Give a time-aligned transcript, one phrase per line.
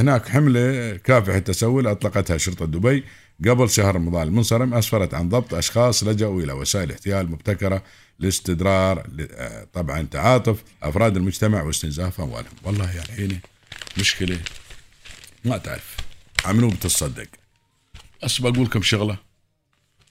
[0.00, 3.04] هناك حملة كافح التسول أطلقتها شرطة دبي
[3.48, 4.28] قبل شهر رمضان.
[4.28, 7.82] المنصرم أسفرت عن ضبط أشخاص لجأوا إلى وسائل احتيال مبتكرة
[8.18, 12.52] لاستدرار آه، طبعا تعاطف أفراد المجتمع واستنزاف أموالهم.
[12.62, 13.40] والله يا الحين
[13.98, 14.40] مشكلة
[15.44, 15.96] ما تعرف.
[16.44, 17.28] عملوا بتصدق.
[18.22, 19.18] بس بقول لكم شغلة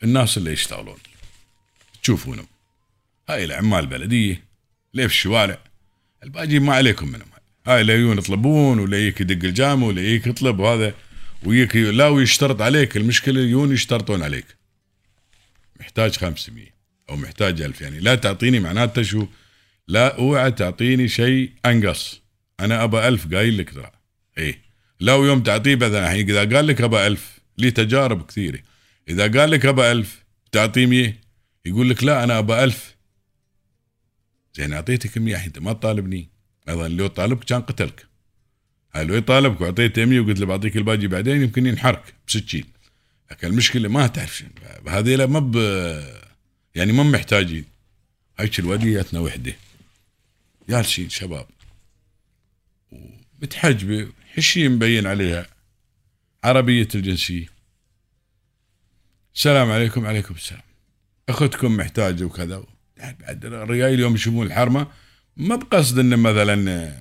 [0.03, 0.97] الناس اللي يشتغلون
[2.03, 2.47] تشوفونهم.
[3.29, 4.43] هاي العمال البلدية
[4.93, 5.57] اللي في الشوارع.
[6.23, 7.28] الباقي ما عليكم منهم.
[7.69, 10.93] هاي لا يطلبون ولا يجيك يدق الجامع ولا يجيك يطلب وهذا
[11.43, 14.45] ويجيك لا ويشترط عليك المشكلة يجون يشترطون عليك.
[15.79, 16.65] محتاج 500
[17.09, 19.27] أو محتاج 1000 يعني لا تعطيني معناته شو؟
[19.87, 22.21] لا أوعى تعطيني شيء أنقص.
[22.59, 23.91] أنا ابى 1000 قايل لك ترى.
[24.37, 24.61] إيه.
[24.99, 28.59] لو يوم تعطيه مثلا إذا قال لك ابى 1000 لي تجارب كثيرة.
[29.09, 31.13] إذا قال لك ابى 1000 تعطيه 100
[31.65, 32.95] يقول لك لا أنا ابى 1000
[34.55, 36.38] زين أعطيتك 100 أنت ما تطالبني.
[36.69, 38.05] أيضا لو طالبك كان قتلك.
[38.95, 42.65] هاي لو يطالبك واعطيته 100 وقلت له بعطيك الباقي بعدين يمكن ينحرك بسكين
[43.31, 44.43] لكن المشكلة ما تعرف
[44.87, 45.55] هذه ما ب
[46.75, 47.65] يعني ما محتاجين.
[48.39, 49.55] هيك الوديتنا وحدة.
[50.69, 51.47] جالسين شباب.
[52.91, 55.47] ومتحجبه حشي مبين عليها.
[56.43, 57.45] عربية الجنسية.
[59.35, 60.05] السلام عليكم.
[60.05, 60.61] عليكم السلام.
[61.29, 62.63] أختكم محتاجة وكذا.
[62.97, 64.87] بعد الرجال اليوم يشوفون الحرمة
[65.39, 66.93] ما بقصد إنه مثلا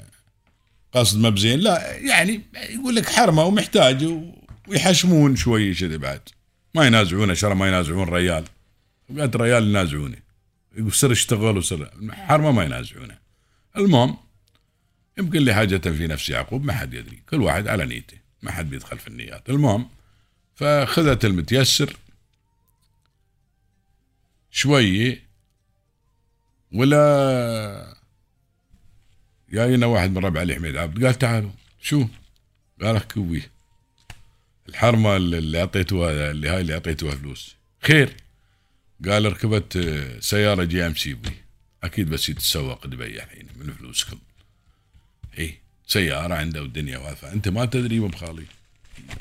[0.93, 4.23] قصد ما بزين لا يعني يقول لك حرمة ومحتاج
[4.69, 6.21] ويحشمون شوي كذا بعد.
[6.75, 8.45] ما ينازعونه شرى ما ينازعون ريال.
[9.11, 10.17] وقعد ريال ينازعونه
[10.77, 13.19] يقول سر اشتغل وسر حرمة ما ينازعونه.
[13.77, 14.17] المهم
[15.19, 17.23] يمكن لحاجة في نفس يعقوب ما حد يدري.
[17.31, 19.51] كل واحد على نيته ما حد بيدخل في النيات.
[19.51, 19.89] المهم
[20.55, 21.97] فخذت المتيسر
[24.51, 25.23] شوية
[26.73, 27.98] ولا
[29.53, 31.51] جاينا واحد من ربع علي حميد عبد قال تعالوا
[31.83, 32.07] شو؟
[32.83, 33.51] قال احكوا بيه
[34.69, 37.57] الحرمة اللي اعطيتوها اللي هاي اللي أعطيتوها فلوس.
[37.83, 38.17] خير.
[39.05, 39.79] قال ركبت
[40.21, 41.31] سيارة جي إم سي بي.
[41.85, 44.19] أكيد بس يتسوق دبي الحين من فلوسكم.
[45.39, 47.33] إي سيارة عنده والدنيا واقفة.
[47.33, 48.45] أنت ما تدري بخالي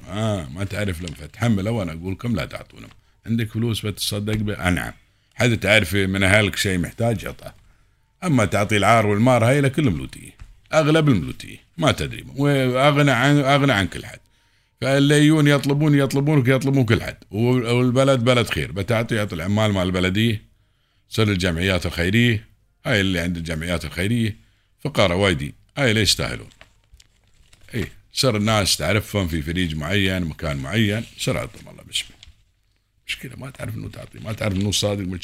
[0.10, 2.90] آه ما تعرف لما فتحمله وأنا أقول لكم لا تعطونهم.
[3.26, 4.94] عندك فلوس بتصدق به نعم
[5.36, 7.52] حد تعرف من أهلك شيء محتاج؟ يعطى.
[8.24, 10.38] أما تعطي العار والمار هاي لكل ملوتيه
[10.74, 12.26] أغلب الملوتيه ما تدري.
[12.36, 14.20] وأغنى عن أغنى عن كل حد.
[14.82, 17.18] فاللي يجون يطلبون يطلبونك يطلبون كل حد.
[17.32, 18.72] والبلد بلد خير.
[18.72, 20.42] بتعطي يعطي العمال مال البلديه
[21.10, 22.48] صار الجمعيات الخيرية.
[22.86, 24.36] هاي اللي عند الجمعيات الخيرية.
[24.80, 25.54] فقراء وايدين.
[25.78, 26.50] هاي اللي يستاهلون
[27.76, 31.04] اي صار الناس تعرفهم في فريج معين مكان معين.
[31.18, 32.18] صار الله باسمه
[33.08, 35.20] مشكلة ما تعرف إنه تعطي ما تعرف إنه صادق من